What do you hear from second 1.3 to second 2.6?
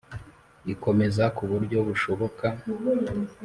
ku buryo bushoboka